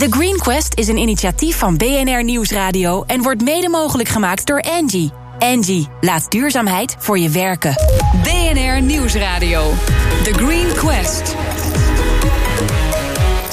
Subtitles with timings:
[0.00, 4.60] The Green Quest is een initiatief van BNR Nieuwsradio en wordt mede mogelijk gemaakt door
[4.60, 5.12] Angie.
[5.38, 7.74] Angie, laat duurzaamheid voor je werken.
[8.22, 9.72] BNR Nieuwsradio.
[10.22, 11.34] The Green Quest.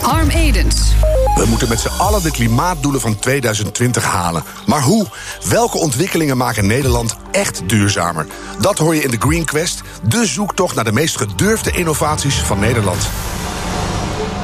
[0.01, 0.93] Harm Edens.
[1.35, 4.43] We moeten met z'n allen de klimaatdoelen van 2020 halen.
[4.65, 5.05] Maar hoe?
[5.49, 8.25] Welke ontwikkelingen maken Nederland echt duurzamer?
[8.59, 12.59] Dat hoor je in de Green Quest, de zoektocht naar de meest gedurfde innovaties van
[12.59, 13.09] Nederland.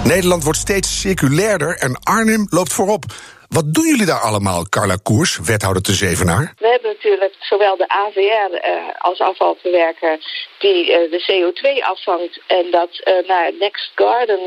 [0.03, 3.03] Nederland wordt steeds circulairder en Arnhem loopt voorop.
[3.49, 6.53] Wat doen jullie daar allemaal, Carla Koers, wethouder te Zevenaar?
[6.57, 8.61] We hebben natuurlijk zowel de AVR uh,
[8.97, 10.19] als afvalverwerker
[10.59, 14.39] die uh, de CO2 afvangt en dat uh, naar Next Garden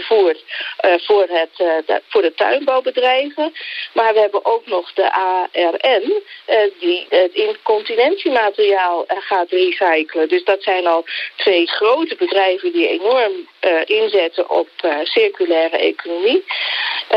[0.00, 3.52] uh, voor, het, de, voor de tuinbouwbedrijven.
[3.92, 10.28] Maar we hebben ook nog de ARN uh, die het incontinentiemateriaal gaat recyclen.
[10.28, 11.04] Dus dat zijn al
[11.36, 13.48] twee grote bedrijven die enorm
[13.84, 14.68] inzetten op
[15.02, 16.44] circulaire economie.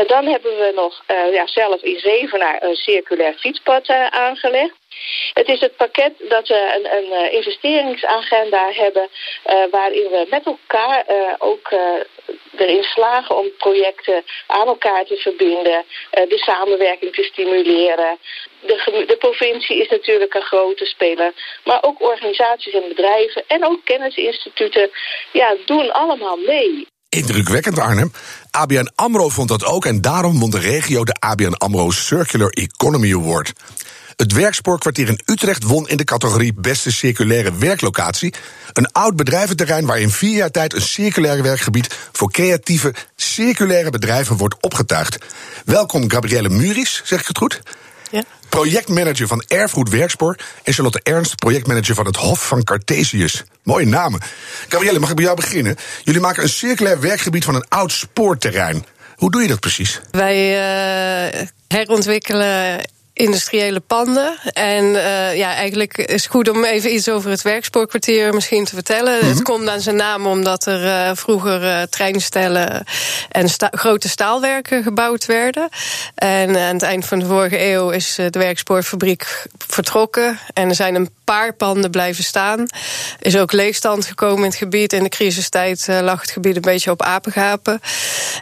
[0.06, 1.02] dan hebben we nog
[1.32, 4.85] ja, zelf in Zevenaar een circulair fietspad aangelegd.
[5.32, 9.08] Het is het pakket dat we een, een investeringsagenda hebben...
[9.46, 11.74] Uh, waarin we met elkaar uh, ook
[12.56, 15.84] erin slagen om projecten aan elkaar te verbinden...
[16.10, 18.18] de samenwerking te stimuleren.
[18.60, 21.32] De, de provincie is natuurlijk een grote speler.
[21.64, 24.90] Maar ook organisaties en bedrijven en ook kennisinstituten
[25.32, 26.86] ja, doen allemaal mee.
[27.08, 28.12] Indrukwekkend, Arnhem.
[28.50, 33.14] ABN AMRO vond dat ook en daarom won de regio de ABN AMRO Circular Economy
[33.14, 33.52] Award.
[34.16, 38.34] Het werkspoorkwartier in Utrecht won in de categorie Beste Circulaire Werklocatie.
[38.72, 44.36] Een oud bedrijventerrein waar in vier jaar tijd een circulair werkgebied voor creatieve, circulaire bedrijven
[44.36, 45.18] wordt opgetuigd.
[45.64, 47.60] Welkom Gabrielle Muris, zeg ik het goed?
[48.10, 48.22] Ja.
[48.48, 53.44] Projectmanager van Erfgoed Werkspoor en Charlotte Ernst, projectmanager van het Hof van Cartesius.
[53.62, 54.20] Mooie namen.
[54.68, 55.76] Gabrielle, mag ik bij jou beginnen?
[56.04, 58.84] Jullie maken een circulair werkgebied van een oud spoorterrein.
[59.16, 60.00] Hoe doe je dat precies?
[60.10, 60.48] Wij
[61.34, 62.80] uh, herontwikkelen
[63.16, 64.38] industriële panden.
[64.52, 68.74] En uh, ja, eigenlijk is het goed om even iets over het werkspoorkwartier misschien te
[68.74, 69.14] vertellen.
[69.14, 69.28] Mm -hmm.
[69.28, 72.84] Het komt aan zijn naam omdat er uh, vroeger uh, treinstellen
[73.30, 75.68] en sta grote staalwerken gebouwd werden.
[76.14, 80.38] En aan het eind van de vorige eeuw is de werkspoorfabriek vertrokken.
[80.52, 82.66] En er zijn een paar panden blijven staan.
[83.20, 84.92] Is ook leegstand gekomen in het gebied.
[84.92, 87.80] In de crisistijd lag het gebied een beetje op apengapen.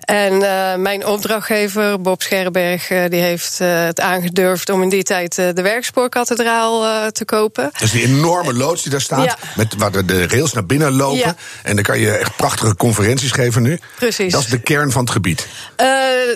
[0.01, 0.39] En
[0.83, 7.07] mijn opdrachtgever, Bob Scherberg, die heeft het aangedurfd om in die tijd de werkspoorkathedraal uh,
[7.07, 7.71] te kopen.
[7.79, 9.37] Dus die enorme loods die daar staat, ja.
[9.57, 11.19] met, waar de, de, rails naar binnen lopen.
[11.19, 11.35] Ja.
[11.63, 13.79] En dan kan je echt prachtige conferenties geven nu.
[13.97, 14.33] Precies.
[14.33, 15.49] Dat is de kern van het gebied.
[15.77, 15.87] Uh,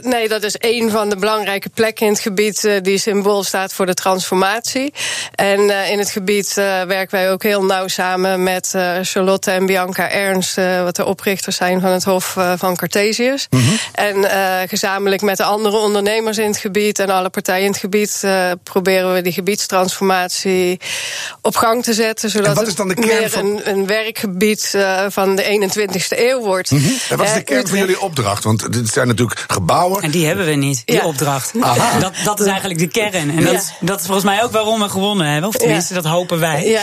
[0.00, 3.72] nee, dat is een van de belangrijke plekken in het gebied uh, die symbool staat
[3.72, 4.92] voor de transformatie.
[5.34, 5.60] En
[5.90, 10.96] in het gebied werken wij ook heel nauw samen met Charlotte en Bianca Ernst, wat
[10.96, 13.46] de oprichters zijn van het Hof van Cartesius.
[13.50, 13.62] Mhm.
[13.62, 13.78] Mm -hmm.
[13.92, 18.17] En gezamenlijk met de andere ondernemers in het gebied en alle partijen in het gebied
[18.22, 20.80] uh, proberen we die gebiedstransformatie
[21.42, 22.30] op gang te zetten.
[22.30, 23.46] Zodat wat is dan de kern het meer van...
[23.46, 26.70] een, een, werkgebied uh, van de 21ste eeuw wordt.
[26.70, 26.96] Mm -hmm.
[27.08, 28.44] En wat is de kern uh, van jullie opdracht?
[28.44, 30.02] Want dit zijn natuurlijk gebouwen.
[30.02, 31.04] En die hebben we niet, die ja.
[31.04, 31.52] opdracht.
[32.00, 33.30] Dat, dat, is eigenlijk de kern.
[33.36, 33.86] En dat, ja.
[33.86, 35.48] dat is volgens mij ook waarom we gewonnen hebben.
[35.48, 36.00] Of tenminste, ja.
[36.00, 36.80] dat hopen wij.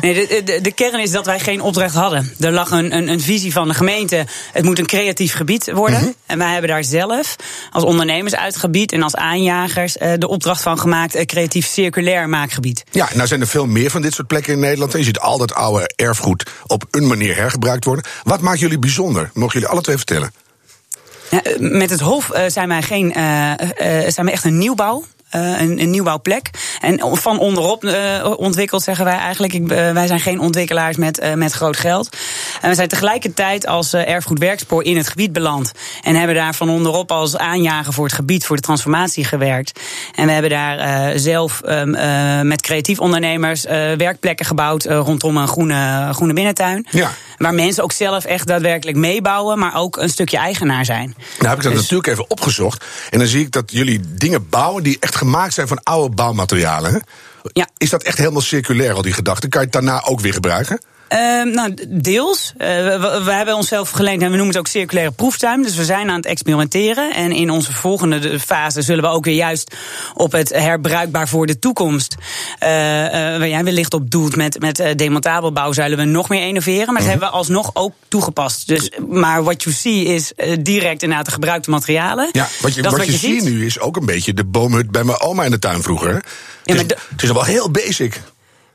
[0.00, 2.34] Nee, de, de, de, kern is dat wij geen opdracht hadden.
[2.40, 4.26] Er lag een, een, een visie van de gemeente.
[4.52, 5.98] Het moet een creatief gebied worden.
[5.98, 6.14] Mm -hmm.
[6.26, 7.36] En wij hebben daar zelf
[7.70, 12.84] als ondernemers uit het gebied en als aanjagers de opdracht van gemaakt, creatief circulair maakgebied.
[12.90, 14.92] Ja, nou zijn er veel meer van dit soort plekken in Nederland.
[14.92, 18.04] En je ziet al dat oude erfgoed op een manier hergebruikt worden.
[18.22, 19.30] Wat maakt jullie bijzonder?
[19.34, 20.32] Mogen jullie alle twee vertellen?
[21.30, 25.04] Ja, met het Hof uh, zijn wij geen, uh, uh, zijn wij echt een nieuwbouw.
[25.34, 26.50] Uh, een, een, nieuwbouwplek.
[26.80, 29.52] En van onderop uh, ontwikkeld zeggen wij eigenlijk.
[29.52, 32.16] Ik, uh, wij zijn geen ontwikkelaars met, met groot geld.
[32.60, 35.72] En we zijn tegelijkertijd als erfgoed werkspoor in het gebied beland.
[36.02, 39.80] En hebben daar van onderop als aanjager voor het gebied, voor de transformatie gewerkt.
[40.14, 41.90] En we hebben daar zelf um,
[42.46, 43.64] met creatief ondernemers
[43.96, 46.86] werkplekken gebouwd rondom een groene, groene binnentuin.
[46.90, 47.10] Ja.
[47.36, 51.14] Waar mensen ook zelf echt daadwerkelijk meebouwen, maar ook een stukje eigenaar zijn.
[51.38, 51.80] Nou heb ik dat dus...
[51.80, 52.84] natuurlijk even opgezocht.
[53.10, 57.02] En dan zie ik dat jullie dingen bouwen die echt gemaakt zijn van oude bouwmaterialen.
[57.52, 57.68] Ja.
[57.76, 59.48] Is dat echt helemaal circulair, al die gedachten?
[59.48, 60.80] Kan je het daarna ook weer gebruiken?
[61.12, 62.52] Uh, nou, deels.
[62.58, 65.62] Uh, we, we, hebben onszelf geleend en we noemen het ook circulaire proeftuin.
[65.62, 67.14] Dus we zijn aan het experimenteren.
[67.14, 69.74] En in onze volgende fase zullen we ook weer juist
[70.14, 72.14] op het herbruikbaar voor de toekomst.
[72.18, 76.86] Uh, waar jij wellicht op doelt met, met demontabel bouw, zullen we nog meer innoveren.
[76.86, 77.10] Maar dat Mhm.
[77.10, 78.68] hebben we alsnog ook toegepast.
[78.68, 82.28] Dus, maar what you see is direct inderdaad de gebruikte materialen.
[82.32, 84.44] Ja, wat je, dat wat wat je, je ziet nu is ook een beetje de
[84.44, 86.12] boomhut bij mijn oma in de tuin vroeger.
[86.12, 88.20] Ja, het, maar is, het is wel heel basic.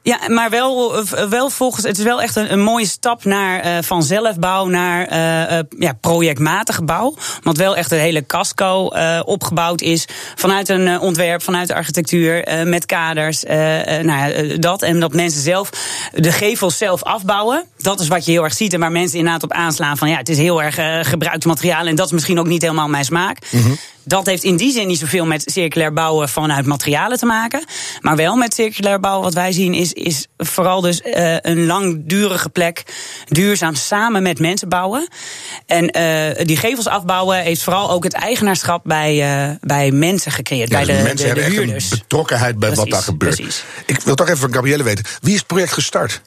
[0.03, 1.85] Ja, maar wel, wel volgens.
[1.85, 5.93] Het is wel echt een, een mooie stap naar uh, van zelfbouw naar uh, ja,
[6.01, 7.15] projectmatige bouw.
[7.43, 8.91] Want wel echt een hele casco
[9.25, 10.07] opgebouwd is.
[10.35, 13.43] Vanuit een ontwerp, vanuit de architectuur, met kaders.
[13.43, 14.81] nou ja, dat.
[14.81, 15.69] En dat mensen zelf
[16.13, 17.63] de gevels zelf afbouwen.
[17.77, 18.73] Dat is wat je heel erg ziet.
[18.73, 21.87] En waar mensen inderdaad op aanslaan van ja, het is heel erg gebruikte materialen.
[21.87, 23.37] En dat is misschien ook niet helemaal mijn smaak.
[23.49, 23.77] -hmm.
[24.03, 27.63] Dat heeft in die zin niet zoveel met circulair bouwen vanuit materialen te maken.
[27.99, 32.49] Maar wel met circulair bouwen, wat wij zien, is, is vooral dus uh, een langdurige
[32.49, 32.83] plek
[33.27, 35.07] duurzaam samen met mensen bouwen.
[35.65, 40.69] En uh, die gevels afbouwen heeft vooral ook het eigenaarschap bij, uh, bij mensen gecreëerd.
[40.69, 41.83] Ja, bij dus de, mensen de, de hebben huurders.
[41.83, 43.35] echt een betrokkenheid bij Precies, wat daar gebeurt.
[43.35, 43.63] precies.
[43.85, 46.21] Ik wil toch even van Gabrielle weten, wie is het project gestart?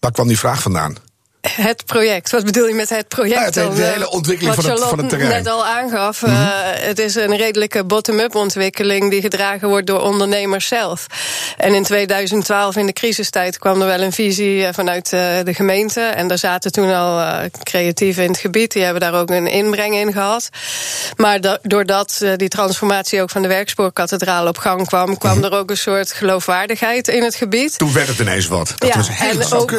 [0.00, 0.96] Waar kwam die vraag vandaan?
[1.40, 2.30] Het project.
[2.30, 3.54] Wat bedoel je met het project?
[3.54, 5.30] Nou, het- de hele eh, ontwikkeling van het- van het terrein.
[5.30, 5.38] Mhm.
[5.42, 6.22] net al aangaf.
[6.22, 6.32] eh,
[6.72, 11.06] het is een redelijke bottom-up ontwikkeling die gedragen wordt door ondernemers zelf.
[11.56, 16.00] En in 2012, in de crisistijd, kwam er wel een visie eh, vanuit de gemeente.
[16.00, 18.72] En daar zaten toen al eh, creatieven in het gebied.
[18.72, 20.48] Die hebben daar ook een inbreng in gehad.
[21.16, 25.44] Maar da- doordat die transformatie ook van de werkspoorkathedraal op gang kwam, kwam Mhm.
[25.44, 27.78] er ook een soort geloofwaardigheid in het gebied.
[27.78, 28.74] Toen werd het ineens wat.
[28.78, 29.70] Dat was, dat en ook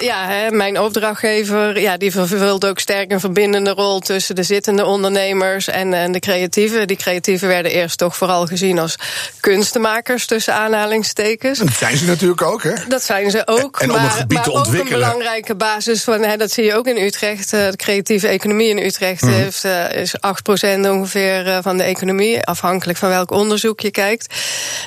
[0.00, 4.84] ja, hè, mijn opdrachtgever, ja, die vervult ook sterk een verbindende rol tussen de zittende
[4.84, 6.86] ondernemers en, en de creatieven.
[6.86, 8.96] Die creatieven werden eerst toch vooral gezien als
[9.40, 11.58] kunstenmakers tussen aanhalingstekens.
[11.58, 12.72] dat zijn ze natuurlijk ook, hè?
[12.88, 13.80] Dat zijn ze ook.
[13.80, 16.74] En om een maar, maar te ook een belangrijke basis van, hè, dat zie je
[16.74, 17.52] ook in Utrecht.
[17.52, 19.32] eh, de creatieve economie in Utrecht Mhm.
[19.32, 24.34] heeft, eh, is 8% ongeveer eh, van de economie, afhankelijk van welk onderzoek je kijkt.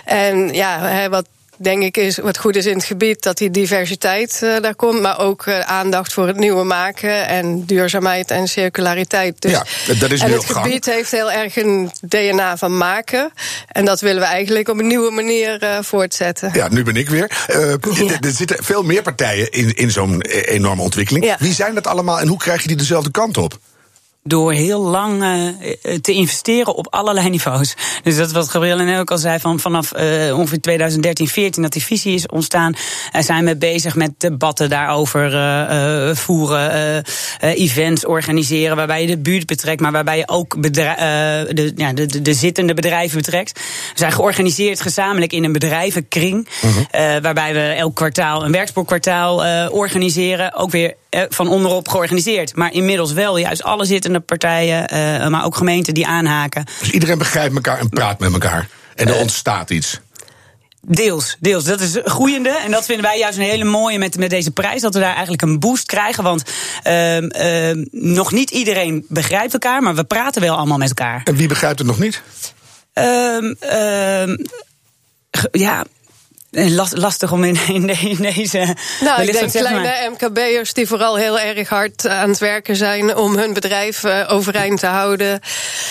[0.06, 1.26] En ja, hè, wat
[1.62, 5.02] denk ik is wat goed is in het gebied, dat die diversiteit eh, daar komt,
[5.02, 9.42] maar ook eh, aandacht voor het nieuwe maken en duurzaamheid en circulariteit.
[9.42, 9.64] Dus, Ja,
[10.00, 10.66] dat is en het gang.
[10.66, 13.32] gebied heeft heel erg een DNA van maken.
[13.68, 16.50] En dat willen we eigenlijk op een nieuwe manier eh, voortzetten.
[16.54, 17.46] Ja, nu ben ik weer.
[17.48, 17.78] Er-
[18.32, 21.26] zitten veel meer partijen in, in zo'n enorme ontwikkeling.
[21.26, 21.36] Ja.
[21.40, 23.60] Wie zijn dat allemaal en hoe krijg je die dezelfde kant op?
[24.30, 27.76] Door heel lang eh, te investeren op allerlei niveaus.
[28.04, 31.72] Dus dat wat Gabrielle net ook al zei, van vanaf eh, ongeveer 2013, 14 dat
[31.72, 32.74] die visie is ontstaan,
[33.12, 35.28] eh, zijn we bezig met debatten daarover
[36.16, 37.04] voeren,
[37.40, 42.22] events organiseren, waarbij je de buurt betrekt, maar waarbij je ook de, ja, de, de,
[42.22, 43.60] de zittende bedrijven betrekt.
[43.94, 46.48] We zijn georganiseerd gezamenlijk in een bedrijvenkring,
[46.92, 52.56] eh, waarbij we elk kwartaal een werkspoorkwartaal organiseren, ook weer van onderop georganiseerd.
[52.56, 56.66] Maar inmiddels wel juist alle zittende partijen, eh, maar ook gemeenten die aanhaken.
[56.80, 58.68] Dus iedereen begrijpt elkaar en praat met elkaar.
[58.96, 60.00] En er ontstaat iets.
[60.82, 61.64] Deels, deels.
[61.64, 62.50] Dat is groeiende.
[62.50, 64.82] En dat vinden wij juist een hele mooie met, met deze prijs.
[64.82, 66.24] Dat we daar eigenlijk een boost krijgen.
[66.24, 66.44] Want
[66.84, 71.22] ehm, ehm, nog niet iedereen begrijpt elkaar, maar we praten wel allemaal met elkaar.
[71.24, 72.22] En wie begrijpt het nog niet?
[72.94, 73.54] Ehm,
[75.52, 75.86] ja, eh,
[76.52, 78.76] last- lastig om in, in, de- in deze.
[79.02, 83.38] Nou, ik denk kleine MKB'ers die vooral heel erg hard aan het werken zijn om
[83.38, 85.40] hun bedrijf eh, overeind te houden.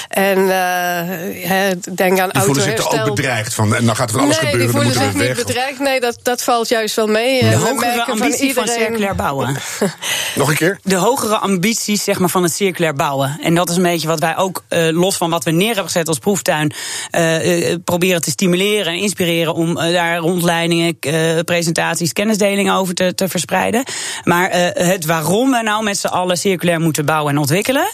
[0.09, 3.75] En eh, hè, denk aan Die voelen zich er ook bedreigd van.
[3.75, 5.47] En dan gaat er van alles nee, gebeuren, die dan voelen moeten zich we niet
[5.47, 5.47] weg.
[5.47, 5.79] bedreigd.
[5.79, 7.41] Nee, dat, dat valt juist wel mee.
[7.41, 9.57] De Eh, hogere van ambitie van, circulair bouwen.
[10.35, 10.79] Nog een keer?
[10.83, 13.39] de hogere ambities zeg maar, van het circulair bouwen.
[13.43, 15.85] En dat is een beetje wat wij ook, eh, los van wat we neer hebben
[15.85, 16.73] gezet als proeftuin,
[17.11, 22.95] eh, eh, proberen te stimuleren en inspireren om eh, daar rondleidingen, eh, presentaties, kennisdelingen over
[22.95, 23.85] te, te verspreiden.
[24.25, 27.89] Maar eh, het waarom we nou met z'n allen circulair moeten bouwen en ontwikkelen.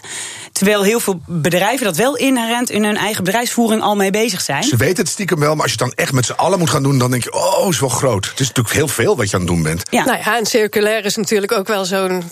[0.52, 4.62] Terwijl heel veel bedrijven dat wel inherent in hun eigen bedrijfsvoering al mee bezig zijn.
[4.62, 6.70] Ze weten het stiekem wel, maar als je het dan echt met z'n allen moet
[6.70, 8.24] gaan doen, dan denk je, oh, is wel groot.
[8.24, 9.82] Het is natuurlijk heel veel wat je aan het doen bent.
[9.90, 10.04] Ja.
[10.04, 12.22] Nou ja, en circulair is natuurlijk ook wel zo'n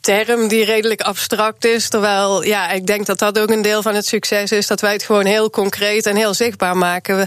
[0.00, 1.88] term die redelijk abstract is.
[1.88, 4.66] Terwijl, ja, ik denk dat dat ook een deel van het succes is.
[4.66, 7.16] Dat wij het gewoon heel concreet en heel zichtbaar maken.
[7.16, 7.26] We,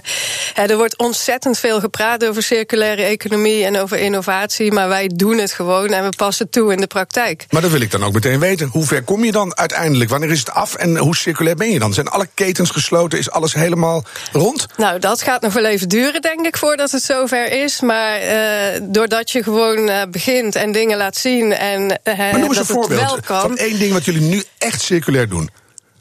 [0.53, 4.72] hè, er wordt ontzettend veel gepraat over circulaire economie en over innovatie.
[4.72, 7.46] Maar wij doen het gewoon en we passen toe in de praktijk.
[7.50, 8.68] Maar dat wil ik dan ook meteen weten.
[8.68, 10.10] Hoe ver kom je dan uiteindelijk?
[10.10, 11.94] Wanneer is het af en hoe circulair ben je dan?
[11.94, 13.20] Zijn alle ketens gesloten?
[13.20, 14.65] Is alles helemaal rond?
[14.77, 17.82] Nou, dat gaat nog wel even duren, denk ik, voordat het zover is.
[17.82, 22.32] Maar eh, doordat je gewoon eh, begint en dingen laat zien en eh,
[22.70, 23.39] Een het wel voorbeeld kan.
[23.41, 25.50] van één ding wat jullie nu echt circulair doen.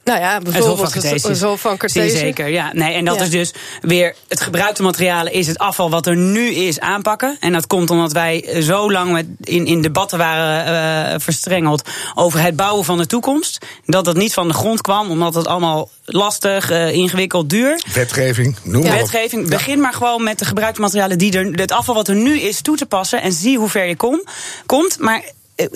[0.04, 0.78] Nou ja, bijvoorbeeld
[1.42, 2.18] Hof van Cartesius.
[2.18, 2.70] Zeker, ja.
[2.72, 3.22] Nee, en dat Ja.
[3.22, 7.36] is dus weer het gebruikte materialen is het afval wat er nu is aanpakken.
[7.40, 10.66] En dat komt omdat wij zo lang met in, in debatten waren
[11.12, 13.66] eh, verstrengeld over het bouwen van de toekomst.
[13.86, 17.82] Dat dat niet van de grond kwam, omdat het allemaal lastig, eh, ingewikkeld, duur.
[17.94, 18.98] Wetgeving, noem maar op.
[18.98, 19.48] Wetgeving, Ja.
[19.56, 22.60] begin maar gewoon met de gebruikte materialen die er, het afval wat er nu is
[22.60, 24.24] toe te passen en zie hoe ver je kom,
[24.66, 24.98] komt.
[24.98, 25.22] Maar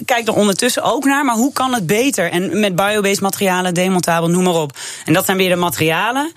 [0.04, 2.30] kijk er ondertussen ook naar, maar hoe kan het beter?
[2.30, 4.78] En met biobased materialen, demontabel, noem maar op.
[5.04, 6.32] En dat zijn weer de materialen.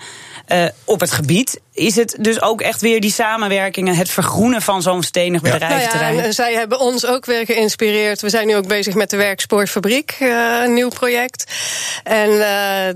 [0.46, 4.82] eh, op het gebied is het dus ook echt weer die samenwerkingen, het vergroenen van
[4.82, 6.12] zo'n stenig bedrijventerrein.
[6.12, 8.20] Nou ja, en zij hebben ons ook weer geïnspireerd.
[8.20, 11.44] We zijn nu ook bezig met de Werkspoorfabriek, uh, een nieuw project.
[12.04, 12.40] En uh,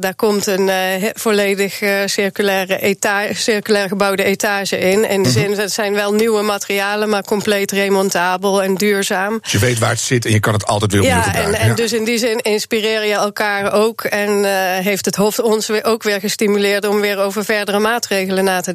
[0.01, 5.09] daar komt een uh, volledig circulaire, etage, circulair gebouwde etage in.
[5.09, 5.39] In de -hmm.
[5.39, 9.39] zin, het zijn wel nieuwe materialen, maar compleet remontabel en duurzaam.
[9.43, 11.61] Dus je weet waar het zit en je kan het altijd weer opnieuw ja, gebruiken.
[11.61, 14.03] En, en dus in die zin inspireer je elkaar ook.
[14.03, 14.45] En
[14.83, 18.65] heeft het Hof ons weer ook weer gestimuleerd om weer over verdere maatregelen na te
[18.65, 18.74] denken.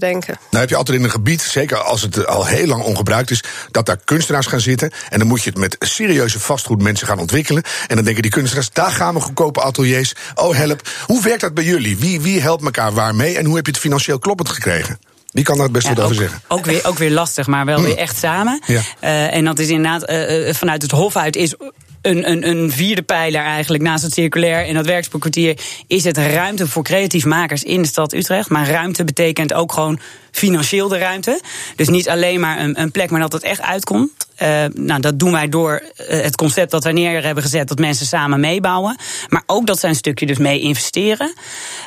[0.49, 3.43] Nou heb je altijd in een gebied, zeker als het al heel lang ongebruikt is,
[3.71, 4.91] dat daar kunstenaars gaan zitten.
[5.09, 7.63] En dan moet je het met serieuze vastgoedmensen gaan ontwikkelen.
[7.87, 10.13] En dan denken die kunstenaars, daar gaan we goedkope ateliers.
[10.35, 10.89] Oh help.
[11.05, 11.97] Hoe werkt dat bij jullie?
[11.97, 13.37] Wie, wie helpt elkaar waarmee?
[13.37, 14.99] En hoe heb je het financieel kloppend gekregen?
[15.31, 16.41] Wie kan daar het best ja, wat over zeggen?
[16.47, 18.61] Ook weer, ook weer lastig, maar wel weer echt samen.
[18.65, 18.81] Ja.
[19.01, 21.55] Uh, en dat is inderdaad uh, vanuit het Hof uit is
[22.01, 26.67] een, een, een, vierde pijler eigenlijk naast het circulair in dat werkspoorkwartier is het ruimte
[26.67, 28.49] voor creatief makers in de stad Utrecht.
[28.49, 29.99] Maar ruimte betekent ook gewoon
[30.39, 31.41] financieel de ruimte.
[31.75, 34.11] Dus niet alleen maar een, een plek, maar dat het echt uitkomt.
[34.41, 37.79] Uh, nou, dat doen wij door uh, het concept dat we neer hebben gezet, dat
[37.79, 38.97] mensen samen meebouwen.
[39.27, 41.33] Maar ook dat zij een stukje dus mee investeren.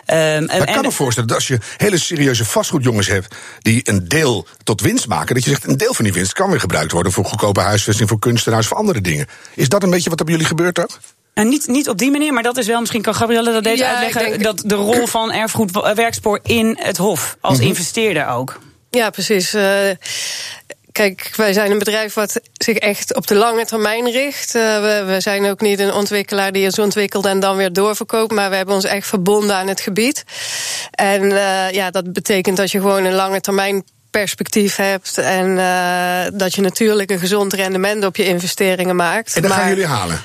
[0.07, 4.47] Uh, ik kan me voorstellen dat als je hele serieuze vastgoedjongens hebt die een deel
[4.65, 7.13] tot winst maken, dat je zegt een deel van die winst kan weer gebruikt worden
[7.13, 9.27] voor goedkope huisvesting, voor kunstenaars, voor andere dingen.
[9.55, 10.99] Is dat een beetje wat er bij jullie gebeurt ook?
[11.35, 13.83] En niet, niet op die manier, maar dat is wel, misschien kan Gabrielle dat deze
[13.83, 14.43] ja, uitleggen, denk...
[14.43, 17.69] dat de rol van erfgoed werkspoor in het Hof, als mm -hmm.
[17.69, 18.61] investeerder ook.
[18.91, 19.55] Ja, precies.
[19.55, 19.91] Uh,
[20.93, 24.55] Kijk, wij zijn een bedrijf wat zich echt op de lange termijn richt.
[24.55, 28.33] Uh, we, we, zijn ook niet een ontwikkelaar die iets ontwikkelt en dan weer doorverkoopt.
[28.33, 30.25] Maar we hebben ons echt verbonden aan het gebied.
[30.91, 35.19] En uh, ja, dat betekent dat je gewoon een lange termijn perspectief hebt.
[35.19, 39.37] En uh, dat je natuurlijk een gezond rendement op je investeringen maakt.
[39.37, 40.21] En dat maar, gaan jullie halen?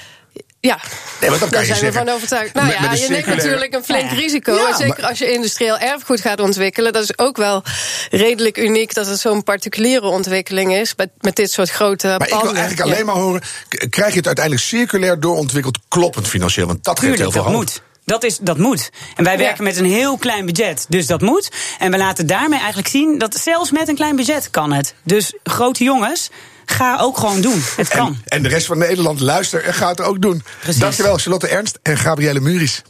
[0.59, 0.79] Ja,
[1.21, 1.99] nee, maar dat kan daar je zijn zeggen.
[1.99, 2.53] we van overtuigd.
[2.53, 4.15] Nou Met- ja, met je neemt natuurlijk een flink Ja.
[4.17, 4.53] risico.
[4.55, 6.93] Ja, en zeker maar- als je industrieel erfgoed gaat ontwikkelen.
[6.93, 7.63] Dat is ook wel
[8.09, 10.93] redelijk uniek dat het zo'n particuliere ontwikkeling is.
[10.95, 12.83] Met, met dit soort grote Maar ik wil eigenlijk Ja.
[12.83, 13.41] alleen maar horen,
[13.89, 16.67] krijg je het uiteindelijk circulair doorontwikkeld kloppend financieel?
[16.67, 17.61] Want dat geeft heel veel dat hoop.
[17.61, 17.81] moet.
[18.05, 18.89] Dat, is, dat moet.
[19.15, 19.39] En wij Ja.
[19.39, 21.49] werken met een heel klein budget, dus dat moet.
[21.79, 24.93] En we laten daarmee eigenlijk zien dat zelfs met een klein budget kan het.
[25.03, 26.29] Dus grote jongens,
[26.71, 27.63] ga ook gewoon doen.
[27.75, 28.07] Het kan.
[28.07, 30.43] En, en de rest van Nederland luister en gaat het ook doen.
[30.59, 30.81] Precies.
[30.81, 32.81] Dankjewel, Charlotte Ernst en Gabrielle Muris.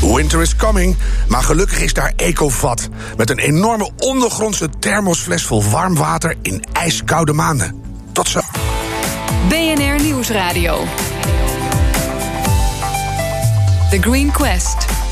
[0.00, 0.96] Winter is coming,
[1.28, 2.88] maar gelukkig is daar Ecovat.
[3.16, 7.82] Met een enorme ondergrondse thermosfles vol warm water in ijskoude maanden.
[8.12, 8.40] Tot zo.
[9.48, 10.84] BNR Nieuwsradio.
[13.90, 15.05] The Green Quest.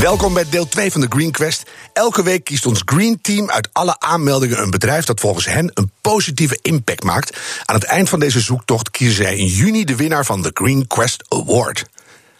[0.00, 1.70] Welkom bij deel 2 van de Green Quest.
[1.92, 5.90] Elke week kiest ons Green Team uit alle aanmeldingen een bedrijf dat volgens hen een
[6.00, 7.38] positieve impact maakt.
[7.64, 10.86] Aan het eind van deze zoektocht kiezen zij in juni de winnaar van de Green
[10.86, 11.84] Quest Award.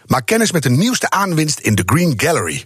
[0.06, 2.64] Maak kennis met de nieuwste aanwinst in de Green Gallery.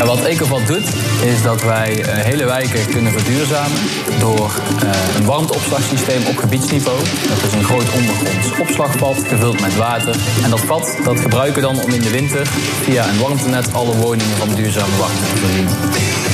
[0.00, 0.88] En wat Ecovat doet,
[1.24, 3.78] is dat wij eh, hele wijken kunnen verduurzamen
[4.18, 4.50] door
[4.82, 6.98] eh, een warmteopslagsysteem op gebiedsniveau.
[7.28, 10.16] Dat is een groot ondergronds opslagpad gevuld met water.
[10.42, 12.46] En dat pad dat gebruiken we dan om in de winter
[12.82, 16.27] via een warmtenet alle woningen van duurzame warmte te voorzien.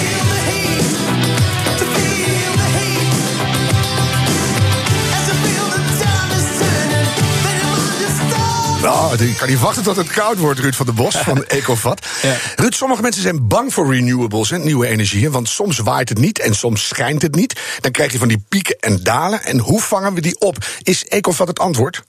[8.85, 12.07] Nou, ik kan niet wachten tot het koud wordt, Ruud van der Bos van Ecovat.
[12.23, 12.37] Ja.
[12.57, 15.31] Ruud, sommige mensen zijn bang voor renewables en nieuwe energieën.
[15.31, 17.61] Want soms waait het niet en soms schijnt het niet.
[17.81, 19.45] Dan krijg je van die pieken en dalen.
[19.45, 20.57] En hoe vangen we die op?
[20.83, 22.03] Is Ecovat het antwoord?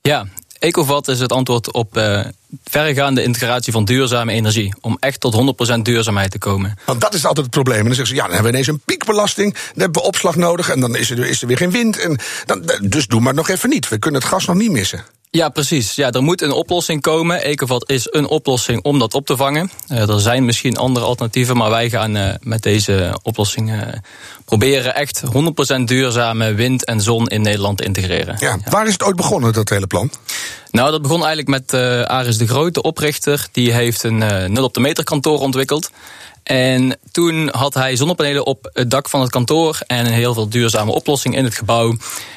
[0.00, 0.26] Ja,
[0.58, 2.24] Ecovat is het antwoord op eh,
[2.64, 4.74] verregaande integratie van duurzame energie.
[4.80, 6.78] Om echt tot 100% duurzaamheid te komen.
[6.86, 7.78] Want dat is altijd het probleem.
[7.78, 9.52] En dan zeggen ze, ja, dan hebben we ineens een piekbelasting.
[9.52, 11.98] Dan hebben we opslag nodig en dan is er, is er weer geen wind.
[11.98, 13.88] En dan, dus doe maar nog even niet.
[13.88, 15.04] We kunnen het gas nog niet missen.
[15.34, 15.94] Ja, precies.
[15.94, 17.42] Ja, er moet een oplossing komen.
[17.42, 19.70] Ecovat is een oplossing om dat op te vangen.
[19.88, 23.78] Eh, er zijn misschien andere alternatieven, maar wij gaan eh, met deze oplossing eh,
[24.58, 25.22] proberen echt
[25.78, 28.36] 100% duurzame wind en zon in Nederland te integreren.
[28.38, 28.58] Ja.
[28.70, 30.10] Waar is het ooit begonnen, dat hele plan?
[30.70, 33.46] Nou, dat begon eigenlijk met eh Aris de Groot, de oprichter.
[33.52, 35.90] Die heeft een eh, nul op de meter kantoor ontwikkeld.
[36.42, 40.48] En toen had hij zonnepanelen op het dak van het kantoor en een heel veel
[40.48, 41.96] duurzame oplossingen in het gebouw.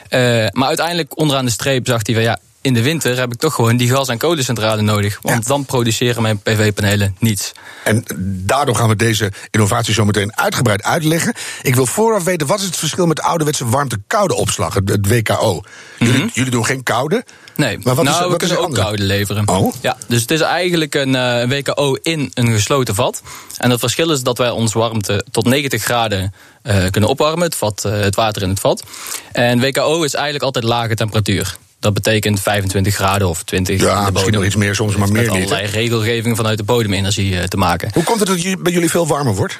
[0.10, 0.19] Eh,
[0.51, 3.53] maar uiteindelijk onderaan de streep zag hij van ja, in de winter heb ik toch
[3.53, 5.19] gewoon die gas- en kolencentrale nodig.
[5.22, 5.50] Want Ja.
[5.50, 7.51] dan produceren mijn PV-panelen niets.
[7.84, 8.03] En
[8.45, 11.34] daardoor gaan we deze innovatie zo meteen uitgebreid uitleggen.
[11.62, 15.62] Ik wil vooraf weten, wat is het verschil met de ouderwetse warmte-koude opslag, het, WKO?
[16.00, 17.24] Jullie, jullie doen geen koude?
[17.55, 18.83] Nee, Maar wat nou, is, we wat is kunnen ook andere?
[18.83, 19.47] koude leveren.
[19.47, 19.74] Oh.
[19.81, 23.21] Ja, dus het is eigenlijk een eh, WKO in een gesloten vat.
[23.57, 27.43] En het verschil is dat wij ons warmte tot 90 graden eh, kunnen opwarmen.
[27.43, 28.83] Het, vat, eh, het water in het vat.
[29.31, 31.57] En WKO is eigenlijk altijd lage temperatuur.
[31.79, 35.12] Dat betekent 25 graden of 20 in Ja, de misschien nog iets meer, soms maar
[35.12, 35.31] Met meer niet.
[35.51, 37.89] allerlei regelgeving vanuit de bodemenergie te maken.
[37.93, 39.59] Hoe komt het dat bij jullie veel warmer wordt?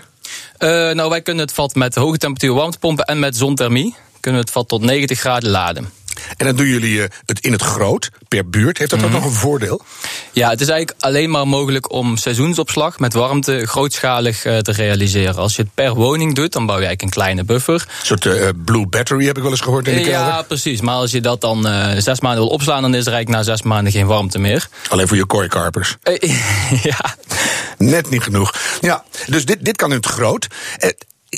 [0.58, 4.48] Eh, nou, wij kunnen het vat met hoge temperatuur warmtepompen en met zonthermie kunnen we
[4.48, 5.90] het vat tot 90 graden laden.
[6.38, 8.78] En dan doen jullie eh, het in het groot, per buurt.
[8.78, 9.08] Heeft dat Mhm.
[9.08, 9.82] ook nog een voordeel?
[10.32, 15.36] Ja, het is eigenlijk alleen maar mogelijk om seizoensopslag met warmte grootschalig eh, te realiseren.
[15.36, 17.74] Als je het per woning doet, dan bouw je eigenlijk een kleine buffer.
[18.00, 20.28] Een soort eh, blue battery heb ik wel eens gehoord in de kelder.
[20.34, 20.82] Ja, precies.
[20.82, 21.64] Maar als je dat dan
[21.98, 24.68] zes maanden wil opslaan, dan is er eigenlijk na zes maanden geen warmte meer.
[24.90, 25.96] Alleen voor je kooikarpers.
[26.84, 27.16] Ja.
[27.78, 28.54] Net niet genoeg.
[28.82, 30.48] Ja, dus dit, dit kan in het groot.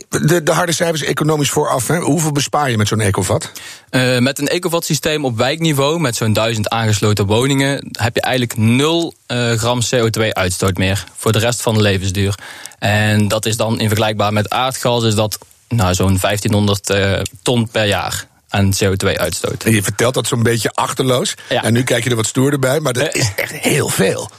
[0.09, 1.87] De, de harde cijfers economisch vooraf.
[1.87, 1.97] Hè.
[1.97, 3.51] Hoeveel bespaar je met zo'n ecovat?
[3.89, 9.13] Eh, met een ecovatsysteem op wijkniveau, met zo'n duizend aangesloten woningen, heb je eigenlijk 0
[9.25, 12.35] eh, gram CO2-uitstoot meer voor de rest van de levensduur.
[12.79, 15.37] En dat is dan in vergelijkbaar met aardgas, is dat
[15.67, 19.63] nou, zo'n 1500 eh, ton per jaar aan CO2-uitstoot.
[19.63, 21.33] En je vertelt dat zo'n beetje achterloos.
[21.49, 21.63] Ja.
[21.63, 24.29] En nu kijk je er wat stoerder bij, maar dat is echt heel veel.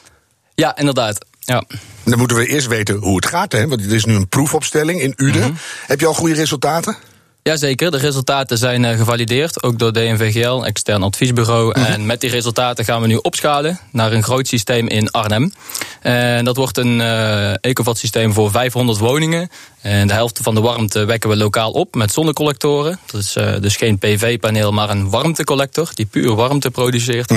[0.54, 1.26] Ja, inderdaad.
[1.48, 1.64] Ja.
[2.04, 3.68] Dan moeten we eerst weten hoe het gaat, hè?
[3.68, 5.40] want er is nu een proefopstelling in Uden.
[5.40, 5.52] Mhm.
[5.86, 6.96] Heb je al goede resultaten?
[7.42, 11.72] Jazeker, de resultaten zijn eh, gevalideerd, ook door DNVGL, extern adviesbureau.
[11.72, 15.52] En met die resultaten gaan we nu opschalen naar een groot systeem in Arnhem.
[16.00, 19.48] En dat wordt een eh Ecovat systeem voor 500 woningen.
[19.80, 22.98] En de helft van de warmte wekken we lokaal op met zonnecollectoren.
[23.06, 27.32] Dat is eh, dus geen PV-paneel, maar een warmtecollector die puur warmte produceert.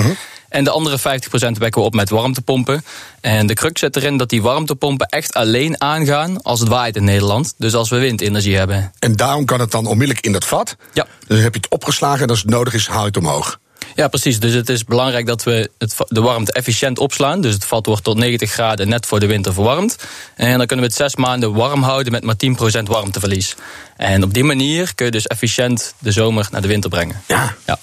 [0.49, 2.83] En de andere 50% wekken we op met warmtepompen.
[3.21, 7.03] En de crux zit erin dat die warmtepompen echt alleen aangaan als het waait in
[7.03, 7.53] Nederland.
[7.57, 8.91] Dus als we windenergie hebben.
[8.99, 10.75] En daarom kan het dan onmiddellijk in dat vat.
[10.93, 11.07] Ja.
[11.27, 13.59] Dan heb je het opgeslagen en als het nodig is, haal je het omhoog.
[13.95, 14.39] Ja, precies.
[14.39, 17.41] Dus het is belangrijk dat we het, de warmte efficiënt opslaan.
[17.41, 19.95] Dus het vat wordt tot 90 graden net voor de winter verwarmd.
[20.35, 22.35] En dan kunnen we het zes maanden warm houden met maar
[22.79, 23.55] 10% warmteverlies.
[23.97, 27.21] En op die manier kun je dus efficiënt de zomer naar de winter brengen.
[27.27, 27.55] Ja.
[27.65, 27.79] Ja.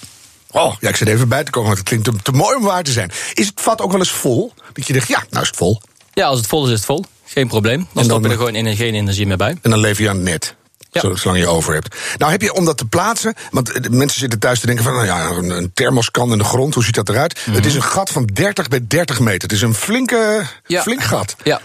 [0.51, 2.63] Oh, ja, ik zit even bij te komen, want het klinkt te, te mooi om
[2.63, 3.11] waar te zijn.
[3.33, 4.53] Is het vat ook wel eens vol?
[4.73, 5.81] Dat je denkt, ja, nou is het vol.
[6.13, 7.05] ja, als het vol is, is het vol.
[7.25, 7.77] Geen probleem.
[7.77, 9.57] Dan, dan- stoppen we er gewoon geen energie meer bij.
[9.61, 10.55] En dan lever je aan het net.
[10.91, 11.15] Ja.
[11.15, 11.95] Zolang je over hebt.
[12.17, 13.33] Nou heb je om dat te plaatsen.
[13.51, 14.93] Want eh, de mensen zitten thuis te denken van.
[14.93, 16.73] Nou ja, een, een thermoskan in de grond.
[16.73, 17.39] Hoe ziet dat eruit?
[17.51, 19.41] Het is een gat van 30 bij 30 meter.
[19.41, 20.47] Het is een flinke, Mhm.
[20.73, 20.81] Ja.
[20.81, 21.35] flink gat.
[21.43, 21.61] Ja.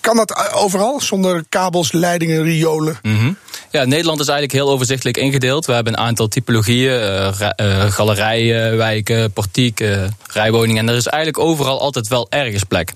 [0.00, 1.00] Kan dat eh, overal?
[1.00, 2.98] Zonder kabels, leidingen, riolen?
[3.02, 3.32] Mhm.
[3.70, 5.66] Ja, Nederland is eigenlijk heel overzichtelijk ingedeeld.
[5.66, 9.84] We hebben een aantal typologieën, eh, galerijen, wijken, portiek,
[10.26, 10.82] rijwoningen.
[10.82, 12.92] En er is eigenlijk overal altijd wel ergens plek.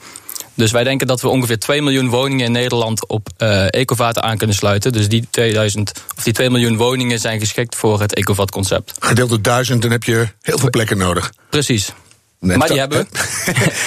[0.56, 4.36] Dus wij denken dat we ongeveer 2 miljoen woningen in Nederland op eh Ecovat aan
[4.36, 4.92] kunnen sluiten.
[4.92, 8.92] Dus die, 2000, of die 2 miljoen woningen zijn geschikt voor het Ecovat-concept.
[8.98, 11.32] Gedeeld door duizend, dan heb je heel veel plekken nodig.
[11.50, 11.92] Precies.
[12.40, 13.06] Net maar die hebben we.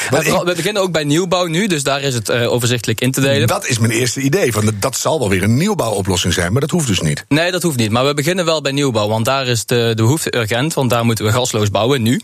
[0.46, 3.48] We beginnen ook bij nieuwbouw nu, dus daar is het eh, overzichtelijk in te delen.
[3.48, 4.52] Dat is mijn eerste idee.
[4.52, 7.26] Van, dat zal wel weer een nieuwbouwoplossing zijn, maar dat hoeft dus niet.
[7.28, 7.92] Nee, dat hoeft niet.
[7.92, 9.08] Maar we beginnen wel bij nieuwbouw.
[9.08, 10.74] Want daar is de, de behoefte urgent.
[10.74, 12.22] Want daar moeten we gasloos bouwen nu.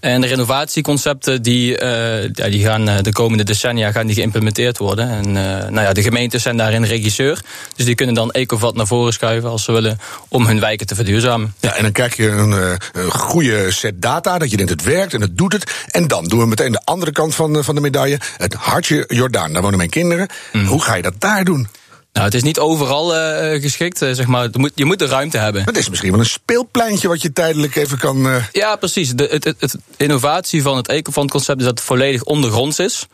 [0.00, 5.10] En de renovatieconcepten die, eh, die gaan eh, de komende decennia gaan die geïmplementeerd worden.
[5.10, 7.40] En eh, nou ja, de gemeentes zijn daarin regisseur.
[7.76, 9.98] Dus die kunnen dan Ecovat naar voren schuiven als ze willen
[10.28, 11.54] om hun wijken te verduurzamen.
[11.60, 15.14] Ja, en dan krijg je een, een goede set data, dat je denkt het werkt
[15.14, 15.72] en het doet het.
[15.90, 18.18] En dan doen we meteen de andere kant van, de- van de medaille.
[18.36, 20.28] Het hartje Jordaan, daar wonen mijn kinderen.
[20.52, 20.66] Mm.
[20.66, 21.68] Hoe ga je dat daar doen?
[22.16, 24.02] Nou, het is niet overal eh, geschikt.
[24.02, 24.48] eh, zeg maar.
[24.52, 25.64] Je moet, je moet de ruimte hebben.
[25.64, 28.26] Dat is misschien wel een speelpleintje wat je tijdelijk even kan...
[28.28, 29.10] eh, Ja, precies.
[29.14, 33.06] De het, het, het innovatie van het Ecofund-concept is dat het volledig ondergronds is.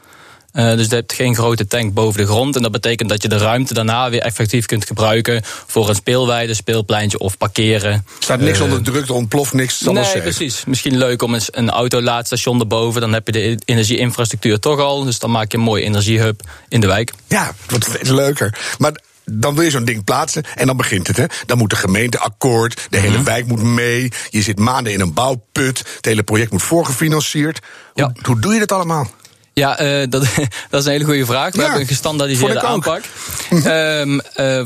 [0.52, 2.56] Eh, dus je hebt geen grote tank boven de grond.
[2.56, 6.54] En dat betekent dat je de ruimte daarna weer effectief kunt gebruiken voor een speelweide,
[6.54, 8.06] speelpleintje of parkeren.
[8.18, 9.80] staat niks Eh, onder druk, er ontploft niks.
[9.80, 10.64] Nee, precies.
[10.64, 13.00] Misschien leuk om eens een autolaadstation erboven.
[13.00, 15.04] Dan heb je de energieinfrastructuur toch al.
[15.04, 17.12] Dus dan maak je een mooie energiehub in de wijk.
[17.26, 18.58] Ja, steeds leuker.
[18.78, 18.92] Maar
[19.24, 21.16] dan wil je zo'n ding plaatsen en dan begint het.
[21.16, 21.24] Hè?
[21.46, 23.06] Dan moet de gemeente akkoord, de Mhm.
[23.06, 24.12] hele wijk moet mee.
[24.30, 25.78] Je zit maanden in een bouwput.
[25.96, 27.58] Het hele project moet voorgefinancierd.
[27.92, 28.12] Hoe, Ja.
[28.22, 29.10] hoe doe je dat allemaal?
[29.54, 30.22] Ja, eh, dat,
[30.70, 31.52] dat is een hele goede vraag.
[31.52, 33.02] We Ja, hebben een gestandaardiseerde aanpak.
[33.50, 34.58] Ehm, eh,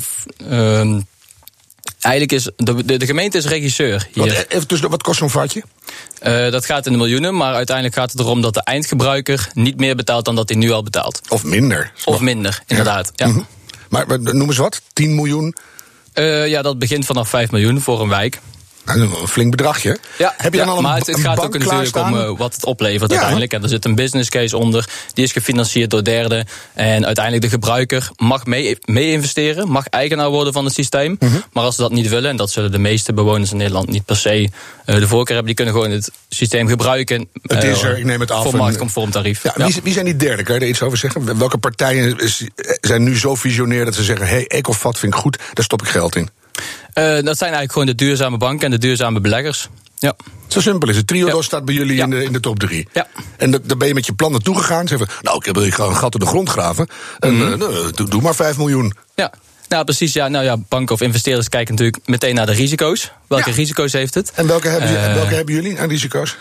[0.50, 1.00] ehm,
[2.00, 4.24] eigenlijk is de, de, de gemeente is regisseur hier.
[4.24, 5.62] Wat, eh, even tussen, wat kost zo'n vatje?
[6.50, 9.96] Dat gaat in de miljoenen, maar uiteindelijk gaat het erom dat de eindgebruiker niet meer
[9.96, 11.20] betaalt dan dat hij nu al betaalt.
[11.28, 11.92] Of minder.
[12.04, 13.12] Of minder, inderdaad.
[13.14, 13.26] Ja.
[13.26, 13.40] Mhm.
[13.88, 15.54] Maar maar noem eens wat, 10 miljoen.
[16.46, 18.40] Ja, dat begint vanaf 5 miljoen voor een wijk.
[18.94, 19.98] Nou, een flink bedragje.
[20.18, 22.38] Ja, Heb je ja, dan al een, maar het, het gaat ook natuurlijk om eh,
[22.38, 23.16] wat het oplevert Ja.
[23.16, 23.52] uiteindelijk.
[23.52, 26.46] En er zit een business case onder, die is gefinancierd door derden.
[26.74, 31.16] En uiteindelijk de gebruiker mag mee, mee investeren, mag eigenaar worden van het systeem.
[31.20, 31.36] Mhm.
[31.52, 34.04] Maar als ze dat niet willen, en dat zullen de meeste bewoners in Nederland niet
[34.04, 34.48] per se
[34.84, 37.28] eh, de voorkeur hebben, die kunnen gewoon het systeem gebruiken.
[37.42, 39.42] Het eh, is er, ik neem het af Voor marktconform tarief.
[39.42, 40.42] Ja, wie, wie zijn die derde?
[40.42, 41.38] Kan je er iets over zeggen?
[41.38, 42.46] Welke partijen is-
[42.80, 45.82] zijn nu zo visionair dat ze zeggen: hé, hey, Ecofat vind ik goed, daar stop
[45.82, 46.28] ik geld in?
[46.96, 49.68] Eh, dat zijn eigenlijk gewoon de duurzame banken en de duurzame beleggers.
[49.98, 50.16] Ja.
[50.46, 51.06] Zo simpel is het.
[51.06, 52.88] Triodos staat bij jullie in, de, in de top drie.
[52.92, 53.06] Ja.
[53.36, 54.88] En da- daar ben je met je plannen toegegaan.
[54.88, 56.88] Zeg van, nou, ik heb ga een gat in de grond graven.
[57.18, 57.52] En Mhm.
[57.52, 58.94] eh, nou, doe, doe maar 5 miljoen.
[59.14, 59.32] Ja.
[59.68, 60.12] Nou, precies.
[60.12, 63.10] Ja, nou ja, banken of investeerders kijken natuurlijk meteen naar de risico's.
[63.26, 63.56] Welke Ja.
[63.56, 64.30] risico's heeft het?
[64.34, 65.14] En welke hebben, jullie- Eh.
[65.14, 66.36] welke hebben jullie aan risico's?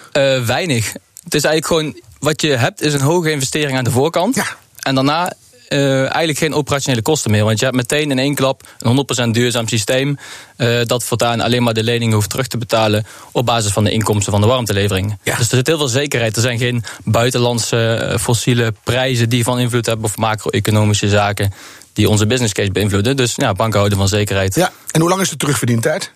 [0.45, 0.93] Weinig.
[1.23, 4.35] Het is eigenlijk gewoon, wat je hebt is een hoge investering aan de voorkant.
[4.35, 4.45] Ja.
[4.79, 5.33] En daarna
[5.75, 7.43] eh, eigenlijk geen operationele kosten meer.
[7.43, 10.17] Want je hebt meteen in één klap een 100% duurzaam systeem.
[10.57, 13.05] eh, dat voortaan alleen maar de leningen hoeft terug te betalen.
[13.31, 15.17] op basis van de inkomsten van de warmtelevering.
[15.23, 15.35] Ja.
[15.38, 16.35] Dus er zit heel veel zekerheid.
[16.35, 20.05] Er zijn geen buitenlandse eh, fossiele prijzen die van invloed hebben.
[20.05, 21.53] of macro-economische zaken
[21.93, 23.15] die onze business case beïnvloeden.
[23.17, 24.55] Dus ja, banken houden van zekerheid.
[24.55, 24.71] Ja.
[24.91, 26.11] En hoe lang is de terugverdientijd?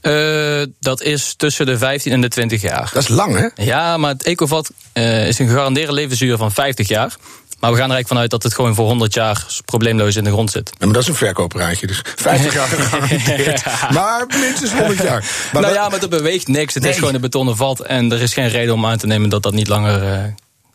[0.00, 2.90] Eh, dat is tussen de 15 en de 20 jaar.
[2.92, 3.64] Dat is lang, hè?
[3.64, 7.16] Ja, maar het Ecovat is een gegarandeerde levensduur van 50 jaar.
[7.60, 10.30] Maar we gaan er eigenlijk vanuit dat het gewoon voor 100 jaar probleemloos in de
[10.30, 10.70] grond zit.
[10.78, 11.86] Ja, maar dat is een verkooppraatje.
[11.86, 13.62] Dus 50 jaar gegarandeerd.
[13.92, 15.24] Maar minstens 100 jaar.
[15.52, 16.74] Maar nou ja, maar er beweegt niks.
[16.74, 16.92] Het Nee.
[16.92, 17.80] is gewoon een betonnen vat.
[17.80, 20.24] En er is geen reden om aan te nemen dat dat niet langer eh,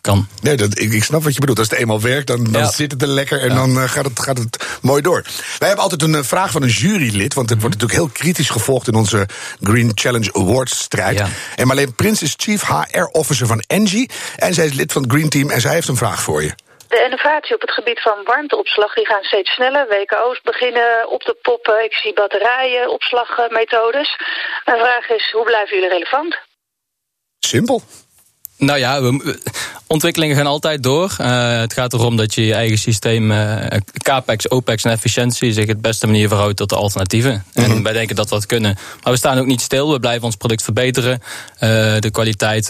[0.01, 0.27] kan.
[0.41, 1.59] Nee, dat, ik, ik snap wat je bedoelt.
[1.59, 2.71] Als het eenmaal werkt, dan, dan Ja.
[2.71, 5.21] zit het er lekker en dan eh, gaat, het, gaat het mooi door.
[5.59, 8.49] Wij hebben altijd een eh, vraag van een jurylid, want het wordt natuurlijk heel kritisch
[8.49, 9.27] gevolgd in onze
[9.61, 11.17] Green Challenge Awards strijd.
[11.17, 11.27] Ja.
[11.55, 15.11] En Marleen Prins is Chief HR Officer van Engie en zij is lid van het
[15.11, 16.53] Green Team en zij heeft een vraag voor je.
[16.93, 19.87] De innovatie op het gebied van warmteopslag die gaan steeds sneller.
[19.87, 21.83] WKO's beginnen op te poppen.
[21.83, 24.17] Ik zie batterijen, opslagmethodes.
[24.65, 26.39] Mijn vraag is, hoe blijven jullie relevant?
[27.39, 27.81] Simpel.
[28.65, 29.39] Nou ja, we,
[29.87, 31.15] ontwikkelingen gaan altijd door.
[31.17, 35.67] Eh, het gaat erom dat je je eigen systeem, eh, capex, opex en efficiëntie, zich
[35.67, 37.43] het beste manier verhoudt tot de alternatieven.
[37.53, 38.77] En wij denken dat we dat kunnen.
[39.03, 39.91] Maar we staan ook niet stil.
[39.91, 41.21] We blijven ons product verbeteren,
[41.57, 42.65] eh, de kwaliteit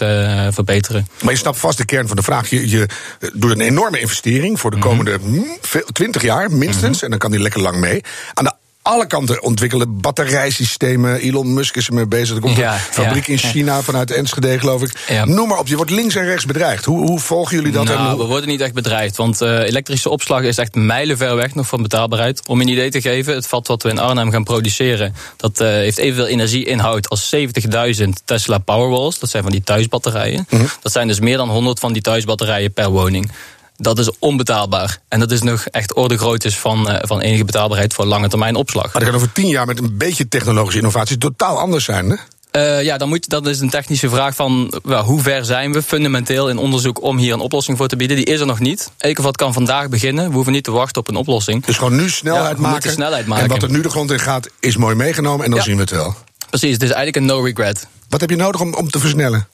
[0.50, 1.06] verbeteren.
[1.22, 2.50] Maar je snapt vast de kern van de vraag.
[2.50, 2.88] Je, je
[3.34, 7.02] doet een enorme investering voor de komende hm, veel- 20 jaar minstens.
[7.02, 8.02] En dan kan die lekker lang mee.
[8.34, 8.52] Aan de
[8.84, 11.20] alle kanten ontwikkelen batterijsystemen.
[11.20, 12.34] Elon Musk is ermee bezig.
[12.34, 13.32] Er komt Ja, een fabriek ja.
[13.32, 15.22] in China vanuit Enschede, geloof ik.
[15.24, 16.84] Noem maar op, je wordt links en rechts bedreigd.
[16.84, 17.84] Hoe, hoe volgen jullie dat?
[17.84, 21.54] Nou, hoe- we worden niet echt bedreigd, want eh, elektrische opslag is echt mijlenver weg
[21.54, 22.48] nog van betaalbaarheid.
[22.48, 25.68] Om een idee te geven, het vat wat we in Arnhem gaan produceren, dat eh,
[25.68, 29.18] heeft evenveel energieinhoud als 70.000 Tesla Powerwalls.
[29.18, 30.46] Dat zijn van die thuisbatterijen.
[30.82, 33.30] Dat zijn dus meer dan 100 van die thuisbatterijen per woning.
[33.76, 34.98] Dat is onbetaalbaar.
[35.08, 38.54] En dat is nog echt orde groottes van, eh, van enige betaalbaarheid voor lange termijn
[38.54, 38.82] opslag.
[38.84, 42.10] Maar dat kan over tien jaar met een beetje technologische innovatie totaal anders zijn.
[42.10, 42.16] Hè?
[42.50, 46.48] Eh, ja, dan moet, dat is een technische vraag van hoe ver zijn we fundamenteel
[46.48, 48.16] in onderzoek om hier een oplossing voor te bieden.
[48.16, 48.90] Die is er nog niet.
[48.98, 50.28] Ecovat kan vandaag beginnen.
[50.28, 51.64] We hoeven niet te wachten op een oplossing.
[51.64, 52.70] Dus gewoon nu snelheid Ja, maken.
[52.70, 53.44] moeten snelheid maken.
[53.44, 55.44] En wat er nu de grond in gaat, is mooi meegenomen.
[55.44, 55.64] En dan Ja.
[55.64, 56.14] zien we het wel.
[56.50, 57.86] Precies, het is eigenlijk een no regret.
[58.08, 59.48] Wat heb je nodig om, om te versnellen?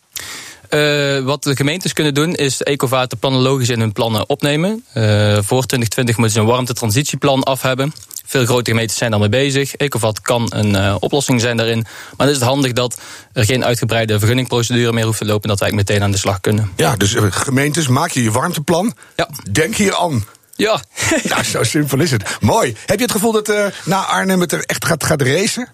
[0.70, 4.84] Eh, wat de gemeentes kunnen doen, is Ecovat de plannen logisch in hun plannen opnemen.
[4.92, 5.02] Eh,
[5.42, 7.92] voor 2020 moeten ze een warmtetransitieplan af hebben.
[8.26, 9.74] Veel grote gemeentes zijn daarmee bezig.
[9.74, 11.86] Ecovat kan een eh, oplossing zijn daarin.
[12.16, 13.00] Maar het is het handig dat
[13.32, 15.48] er geen uitgebreide vergunningprocedure meer hoeft te lopen.
[15.48, 16.72] Dat wij meteen aan de slag kunnen.
[16.76, 18.94] Ja, dus gemeentes, maak je je warmteplan.
[19.16, 19.28] Ja.
[19.52, 20.24] Denk hier aan.
[20.56, 20.80] Ja,
[21.28, 22.36] Nou, zo simpel is het.
[22.40, 22.76] Mooi.
[22.86, 23.52] Heb je het gevoel dat
[23.84, 25.68] na Arnhem het er echt gaat, gaat racen?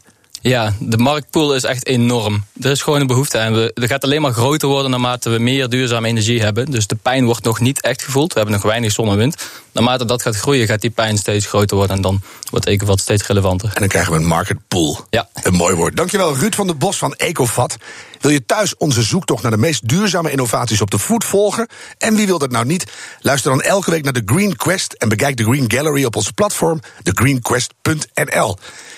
[0.49, 2.45] Ja, de marktpool is echt enorm.
[2.61, 5.39] Er is gewoon een behoefte en we, er gaat alleen maar groter worden naarmate we
[5.39, 6.71] meer duurzame energie hebben.
[6.71, 8.33] Dus de pijn wordt nog niet echt gevoeld.
[8.33, 9.37] We hebben nog weinig zon en wind.
[9.77, 13.27] Naarmate dat gaat groeien, gaat die pijn steeds groter worden en dan wordt Ecovat steeds
[13.27, 13.69] relevanter.
[13.69, 15.07] En dan krijgen we een market pool.
[15.11, 15.29] Ja.
[15.43, 15.97] Een mooi woord.
[15.97, 17.77] Dankjewel, Ruud van der Bos van Ecovat.
[18.21, 21.69] Wil je thuis onze zoektocht naar de meest duurzame innovaties op de voet volgen?
[21.99, 22.93] En wie wil dat nou niet?
[23.21, 26.31] Luister dan elke week naar de Green Quest en bekijk de Green Gallery op ons
[26.31, 28.57] platform, thegreenquest.nl.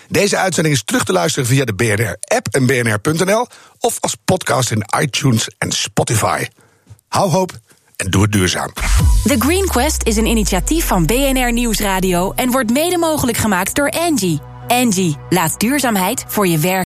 [0.09, 3.47] Deze uitzending is terug te luisteren via de BNR-app en bnr.nl
[3.79, 6.47] of als podcast in iTunes en Spotify.
[7.09, 7.53] Hou hoop
[8.05, 8.73] en doe het duurzaam.
[9.25, 13.91] The Green Quest is een initiatief van BNR Nieuwsradio en wordt mede mogelijk gemaakt door
[13.91, 14.41] Angie.
[14.69, 16.77] Angie, laat duurzaamheid voor je werk.